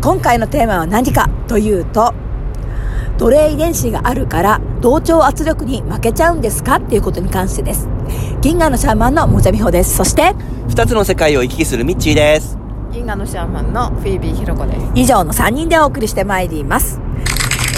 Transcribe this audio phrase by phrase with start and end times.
[0.00, 2.14] 今回のテーマは何かというと、
[3.18, 7.88] 奴隷遺伝子があるから同調圧力に負けちゃうんですかっていうことに関してです。
[8.40, 9.96] 銀河のシャーマンのもじゃみほです。
[9.96, 10.34] そして、
[10.68, 12.56] 二つの世界を行き来するミッチーです。
[12.92, 14.78] 銀河のシャーマンのフィービーひろこです。
[14.94, 17.00] 以上の3人でお送りしてまいります。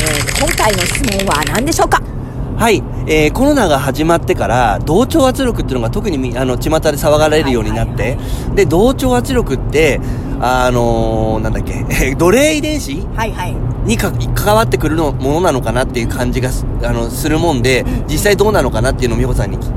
[0.02, 2.02] えー、今回の質問は何でしょうか？
[2.57, 8.18] はい、えー、コロナが始まってから、同調圧力っていうのが特に、あの、巷で騒がれるようになって、
[8.55, 9.98] で、同調圧力って、
[10.43, 11.84] あのー、なんだっけ、
[12.16, 13.07] 奴隷遺伝子？
[13.14, 13.57] はいはい。
[13.85, 16.50] にか関わってくるのものなのかなっていう感じが
[16.82, 19.71] あのするもんで、実際どうなのかなっていうのを美穂さんに聞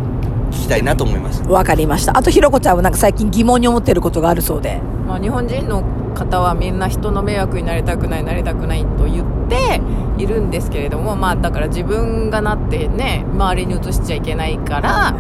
[0.52, 1.44] きたいなと思います。
[1.44, 2.18] わかりました。
[2.18, 9.82] あとひろこちゃんはなんか最近疑問に思ってることがあるそうで、まあ、日本人の方はみんな人の迷惑になりたくないなりたくないと言って
[10.18, 15.16] いるんですけれどもまあだから自分がなってね周りに移しちゃいけないから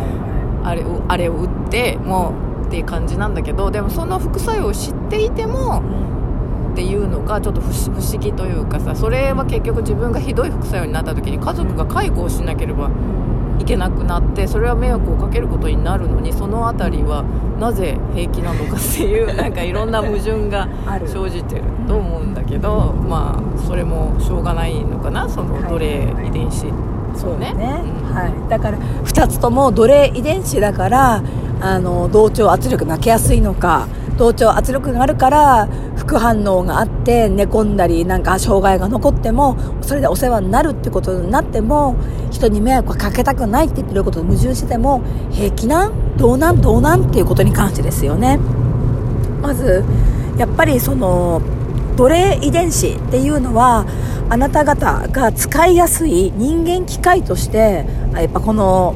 [0.63, 5.83] あれあれを打ってもうっていう感じなんだけどでもその副作用を知っていても
[6.71, 12.89] っていうのがちょっと不思議というかさそれは結局自分がひどい副作用になった時に家族が介護をしなければ
[13.59, 17.21] いけなくなってそれは迷惑をかけることになるのにその辺りは
[17.59, 20.67] なぜ平気なのかっていうなんかいろんな矛盾が
[21.05, 26.65] 生じてると思うんだけどまあそれもしょうがないのかなその奴隷遺伝子、
[27.15, 27.83] そうね、ね。
[27.85, 31.23] うん、はい、だから2つとも奴隷遺伝子だから
[31.61, 33.87] あの同調圧力負けやすいのか
[34.17, 41.95] 同調圧力があるから副反応があって寝込んだりなんか障害が残ってもそれでお世話になるってことになっても
[42.31, 46.17] 人に迷惑をかけたくないって言ってることと矛盾しても平気なん？
[46.17, 46.61] どうなん？
[46.61, 48.37] どうなんっていうことに関してですよね。
[49.41, 49.83] まず
[50.37, 51.41] やっぱりその
[51.95, 53.85] 奴隷遺伝子っていうのは
[54.29, 58.95] あなた方が使いやすい人間機械としてやっぱこの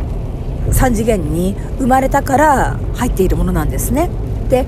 [0.72, 4.10] 3次元に生まれたから入っているものなんですね。
[4.50, 4.66] で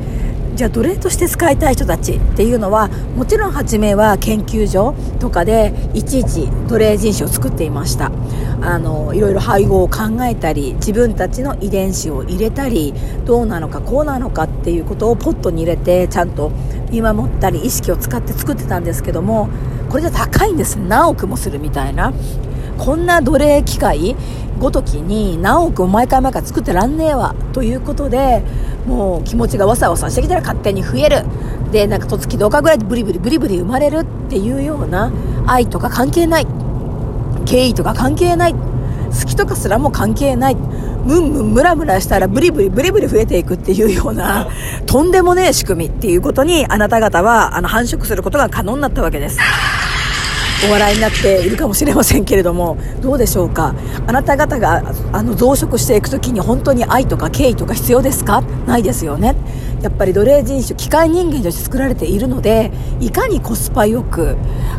[0.56, 8.12] じゃあ奴隷として使いたい人たちっていうのはもちろん初めは研究所とかでいちいち奴隷人種を作っていました。
[8.62, 12.94] あのいろいろ配合を考えたり自分たちの遺伝子を入れたり
[13.26, 16.52] どうなのかこうなのかっていうことをポットに入れてちゃんと
[16.92, 19.48] 見守ったり意識を使って作ってたんですけども
[19.90, 20.76] これじゃ高いんです。
[20.76, 22.12] 何億もするみたいな。
[22.80, 24.16] こんな奴隷機械
[24.58, 28.42] ごときに何億も毎回毎回作ってらんねえわということで
[28.88, 31.26] もう気持ちがわさわさしてきたら勝手に増える
[31.72, 35.12] でなんかとつきどかぐらいでブリブリブリブリ生まれるっていうような
[35.46, 36.48] 愛とか関係ない
[37.46, 44.48] 敬意とか関係ない好きとかすらも関係ないムンムンムラムラしたらブリブリブリブリ増えていくっていうような
[44.86, 49.40] とんでもねえ仕組みっていうことにあなた方はあの繁殖することが可能になったわけです。
[50.68, 53.74] お笑いになっているかもしれませんけれどもどうでしょうか？
[54.08, 58.42] あなた方があの増殖していく時に本当に愛とか敬意とか必要ですか？
[58.42, 59.36] ないですよね。
[59.82, 64.36] やっぱり奴隷人種機械人間として作られているのでいかにコスパよく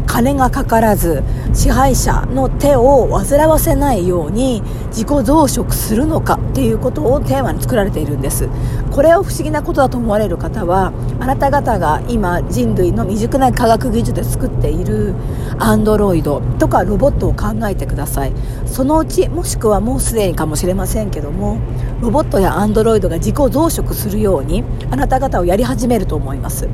[0.06, 1.22] 金がかからず
[1.54, 8.47] 支配者の手を煩わせないように自己増殖するのかっていうことをテーマに作られているんです。
[8.91, 15.15] これを不思議なことだと思われる方はあなた方が今人類の未熟な科学技術で作っている
[15.59, 18.33] アンドロイドとかロボットを考えてください。
[18.67, 21.59] そのうちもしくはもうすでにかもしれませんけども
[22.01, 26.69] ロボットやアンドロイドが自己増殖するようにあなた方をやり始めると思います。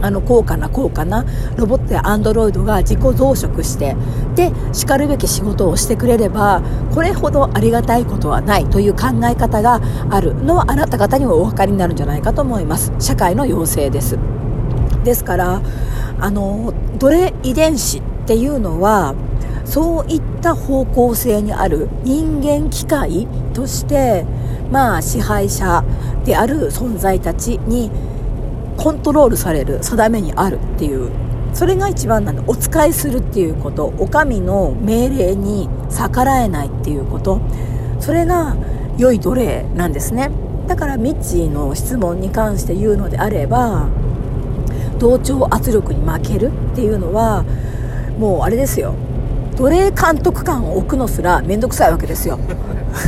[0.00, 1.24] あの高価な高価な
[1.56, 3.96] ロボットやアンドロイドが自己増殖して
[4.34, 6.62] でしかるべき仕事をしてくれれば
[6.94, 12.92] これほどありがたいことはないという考え方があるのはあなた方にもお分かりになるんじゃないかと思います。
[12.98, 14.18] 社会の要請です。
[15.04, 15.62] ですから
[16.20, 19.14] あの奴隷遺伝子っていうのは
[19.64, 24.24] そういった方向性にある人間機械として
[24.70, 25.84] まあ支配者
[26.24, 27.90] である存在たちに
[28.78, 31.10] コントロールされる定めにあるっていう。
[31.52, 32.42] それが一番なんだ。
[32.46, 33.92] お使いするっていうこと。
[33.98, 37.40] お上の命令に逆らえないっていうこと。
[37.98, 38.56] それが
[38.96, 40.30] 良い奴隷なんですね。
[40.68, 43.88] だからミッチーの質問に関して言うのであれば
[44.98, 47.44] 同調圧力に負けるっていうのは
[48.18, 48.94] もうあれですよ。
[49.56, 52.38] 奴隷監督官を置くのすら面倒くさいわけですよ。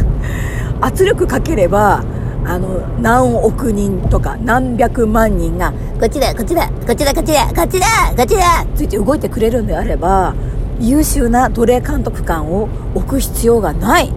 [0.80, 2.02] 圧力かければ
[2.44, 10.34] あの何億人とか何百万人がこっちだこっちだこっちだこっちだこっちだこっちだついて動いてくれるんであれば
[10.80, 14.10] 優秀な奴隷監督官を置く必要がない。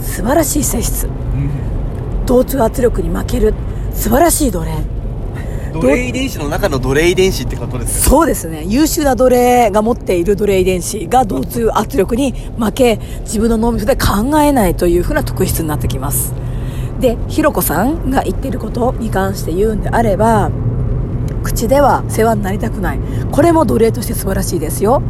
[0.00, 1.08] 素晴らしい性質、
[2.26, 3.54] 同調圧力に負ける。
[3.92, 4.72] 素晴らしい奴隷。
[5.72, 8.62] 奴隷遺伝子の中の奴隷遺伝子ってことですそうですね。
[8.64, 16.32] 優秀な奴隷が持っている奴隷遺伝子が同通圧力に負け自分の脳みそで考えないというふうな特質になってきます
[17.00, 20.50] でひろこさんが言ってることに関して言うんであれば
[21.42, 22.98] 口では世話になりたくない。
[23.30, 25.02] これも奴隷として素晴らしいですよ。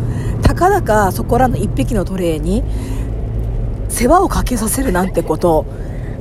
[0.42, 2.62] たかだかそこらの一匹の奴隷に
[3.88, 5.64] 世話をかけさせるなんてこと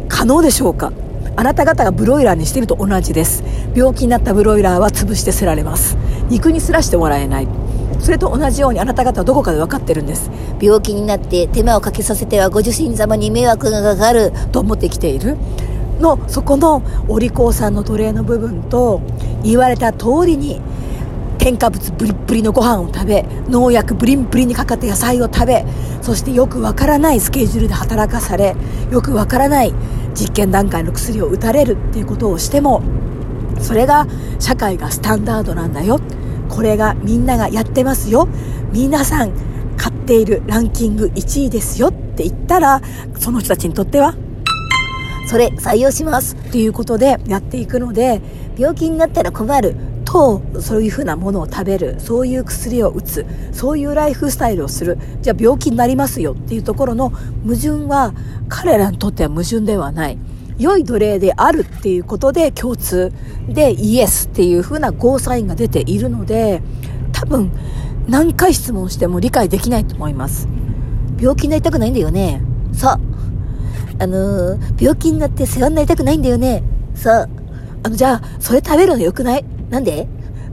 [0.08, 0.94] 可能でしょうか
[1.36, 3.44] あなた方がブロイラーにしてると同じです
[3.76, 5.98] 病気になったブロイラーは潰して捨てられます
[6.30, 7.48] 肉にすらしてもらえない
[8.04, 10.30] それと同じようにあなた方はどこかで分かってるんです。
[10.62, 15.38] 病気になって手間をかけさせてはご主人様に迷惑がかかると思ってきている。
[16.02, 19.02] のそこのお利口さんの奴隷の部分と
[19.42, 20.60] 言われた通りに
[21.38, 25.66] 添加物ブリッブリのご飯を食べ農薬ブリンブリにかかった野菜を食べ
[26.02, 28.56] そしてよくわからないスケジュールで働かされ
[28.92, 29.74] よくわからない
[30.14, 32.82] 実験段階の薬を打たれるっていうことをしても
[33.60, 34.08] それが
[34.40, 36.00] 社会がスタンダードなんだよ
[36.54, 38.28] これがみんながやってますよ。
[38.72, 39.32] 皆さん
[39.76, 41.88] 買っているランキング1位ですよ。
[41.88, 42.80] って言ったら
[43.18, 44.14] その人たちにとっては
[45.28, 46.36] それ採用します。
[46.36, 48.22] っていうことでやっていくので
[48.56, 49.76] 病気になったら困る。
[50.06, 51.96] とそういうふうなものを食べる。
[51.98, 53.26] そういう薬を打つ。
[53.52, 55.00] そういうライフスタイルをする。
[55.24, 56.34] じゃあ病気になりますよ。
[56.34, 58.14] っていうところの矛盾は
[58.48, 60.20] 彼らにとっては矛盾ではない。
[60.64, 63.12] 良い奴隷であるっていうことで共通
[63.50, 66.62] でイエスっていうふうなゴーサインが出ているので
[67.12, 67.52] 多分
[68.08, 70.48] 何回質問しても理解できないと思います。
[71.20, 72.42] 病気になりたくないんだよね。
[72.74, 73.00] そう
[74.00, 76.64] あのー、病気になって世話になりたくないんだよね。
[76.96, 77.30] そう
[77.84, 79.46] あのじゃあそれ食べるのよくない？
[79.70, 80.08] なんで？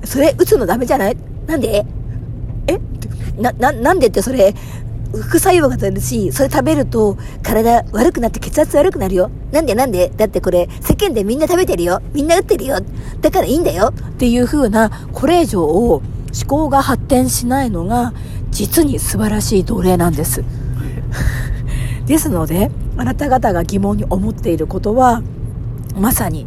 [0.05, 1.17] それ打つのダメじゃない？
[1.47, 1.87] なんで？
[2.67, 2.79] え？
[3.41, 4.55] な、な、なんでってそれ、
[5.13, 9.31] 副作用が出るし、それ食べると体悪くなって血圧悪くなるよ。
[9.53, 10.13] なんでなんで？
[10.17, 12.01] だってこれ世間でみんな食べてるよ。
[12.13, 12.79] みんな打ってるよ。
[13.21, 13.93] だからいいんだよ。
[13.93, 16.03] っていう風な、これ以上を思
[16.47, 18.13] 考が発展しないのが、
[18.51, 20.45] 実に素晴らしい奴隷なんです。
[22.07, 25.23] ですので、あなた方が疑問に思っていることは、
[25.99, 26.47] まさに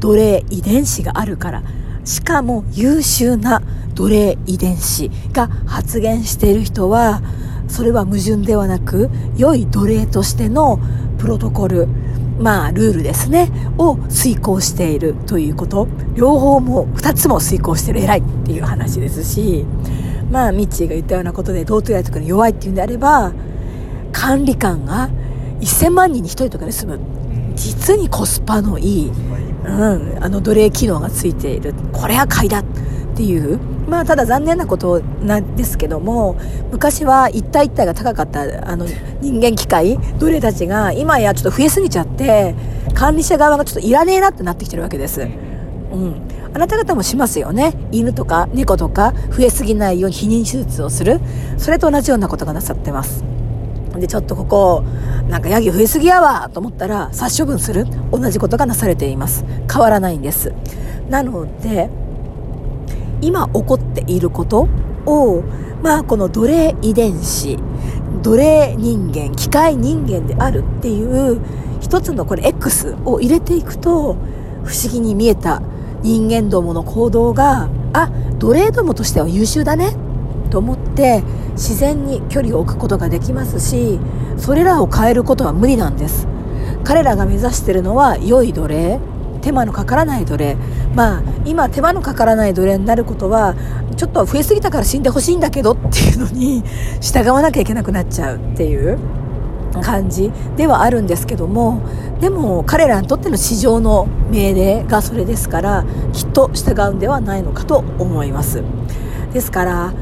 [0.00, 1.62] 奴隷遺伝子があるから、
[2.04, 3.62] しかも優秀な
[3.96, 7.20] 奴隷遺伝子が発現している人は
[7.68, 10.78] それは矛盾ではなく良い奴隷としての
[11.18, 11.88] プロトコル
[12.38, 15.88] まあルールですねを遂行しているということ。
[16.14, 19.66] 両方も2つも遂行してる偉いっていう話ですし
[20.30, 23.32] まあミッチーが言ったようなことで同等やとかに弱いっていうんであれば
[24.12, 25.10] 管理官が
[25.60, 27.00] 1000万人に1人とかで済む。
[27.54, 29.10] 実にコスパのいい
[29.66, 31.74] うん、あの奴隷機能がついている。
[31.92, 32.62] これは買いだ
[33.16, 33.58] っていう
[33.88, 36.36] まあただ残念なことなんですけども
[36.70, 38.84] 昔は一体一体が高かったあの
[39.22, 42.54] 人間機械奴隷たちが今やちょっと増えすぎちゃって
[42.94, 45.22] 管理者側がちょっといらねえなってなってきてるわけです。
[45.22, 47.74] うんあなた方もしますよね。
[47.92, 51.20] 犬とか猫とか増えすぎないように避妊手術をする。
[51.58, 53.24] それと同じようなことがなさってます。
[53.94, 54.82] で、ちょっとここ、
[55.28, 57.86] なんかヤギ増えすぎやわと思ったら殺処分する。
[58.10, 59.44] 同じことがなされています。
[59.70, 60.54] 変わらないんです。
[61.10, 61.90] なので、
[63.20, 64.68] 今起こっていること
[65.06, 65.42] を、
[65.82, 67.58] まあこの奴隷遺伝子、
[68.22, 71.40] 奴隷人間、機械人間であるっていう
[71.80, 74.16] 一つのこれ X を入れていくと
[74.64, 75.62] 不思議に見えた
[76.02, 79.96] 人間どもの行動が、あ、奴隷どもとしては優秀だね
[80.50, 81.22] と思って
[81.52, 83.98] 自然に距離を置くことができますし
[84.36, 86.26] それらを変えることは無理なんです。
[86.84, 89.00] 彼らが目指してるのは良い奴隷。
[89.46, 90.56] 手間のかからない奴隷。
[90.96, 93.54] まあ今手間のかからない奴隷になることは
[93.96, 96.64] ちょっと増えすぎたから死んでほしいんだけどっていうのに
[97.00, 98.98] 従わなきゃいけなくなっちゃうっていう
[99.80, 101.80] 感じではあるんですけども
[102.20, 108.64] でも彼らにとっての市場の命令がそれですからきっと従うんではないのかと思います。
[109.32, 109.92] ですから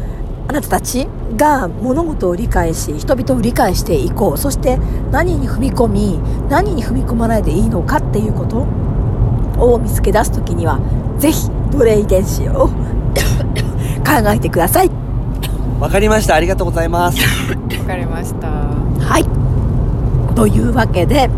[0.46, 4.38] あなたたちが物事を理解し人々を理解していこう。
[4.38, 4.78] そして
[5.10, 8.66] 何に踏み込み何に踏み込まないでいいのかっていうこと
[9.58, 10.78] を見つけ出す時には
[11.18, 12.68] ぜひ奴隷遺伝子を
[14.04, 14.90] 考えてください。
[15.80, 16.34] わかりました。
[16.34, 17.18] ありがとうございます。
[17.78, 18.48] わかりました。
[18.48, 20.34] はい。
[20.34, 21.30] というわけで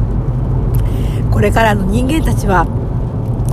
[1.30, 2.66] これからの人間たちは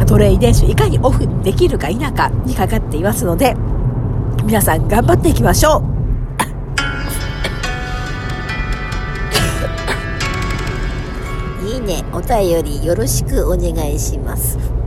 [0.05, 3.55] 奴隷遺伝子をいかにオフできるか否かにかかっていますので
[4.45, 5.83] 皆さん頑張っていきましょ
[11.73, 14.72] いいねお便りよろしくお願いします。